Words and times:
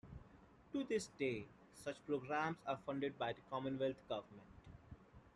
To 0.73 0.83
this 0.83 1.11
day 1.19 1.45
such 1.75 2.03
programs 2.07 2.57
are 2.65 2.79
funded 2.87 3.19
by 3.19 3.33
the 3.33 3.41
Commonwealth 3.51 3.97
Government. 4.09 4.47